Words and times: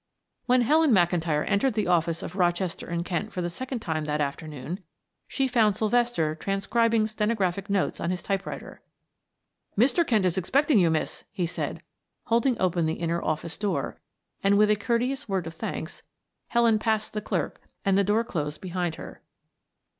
When 0.47 0.61
Helen 0.61 0.89
McIntyre 0.93 1.45
entered 1.47 1.75
the 1.75 1.85
office 1.85 2.23
of 2.23 2.35
Rochester 2.35 2.87
and 2.87 3.05
Kent 3.05 3.31
for 3.31 3.43
the 3.43 3.51
second 3.51 3.81
time 3.81 4.05
that 4.05 4.19
afternoon 4.19 4.79
she 5.27 5.47
found 5.47 5.75
Sylvester 5.75 6.33
transcribing 6.33 7.05
stenographic 7.05 7.69
notes 7.69 7.99
on 7.99 8.09
his 8.09 8.23
typewriter. 8.23 8.81
"Mr. 9.77 10.03
Kent 10.03 10.25
is 10.25 10.39
expecting 10.39 10.79
you, 10.79 10.89
miss," 10.89 11.23
he 11.31 11.45
said, 11.45 11.83
holding 12.23 12.59
open 12.59 12.87
the 12.87 12.93
inner 12.95 13.23
office 13.23 13.59
door, 13.59 14.01
and 14.43 14.57
with 14.57 14.71
a 14.71 14.75
courteous 14.75 15.29
word 15.29 15.45
of 15.45 15.53
thanks, 15.53 16.01
Helen 16.47 16.79
passed 16.79 17.13
the 17.13 17.21
clerk 17.21 17.61
and 17.85 17.95
the 17.95 18.03
door 18.03 18.23
closed 18.23 18.59
behind 18.59 18.95
her. 18.95 19.21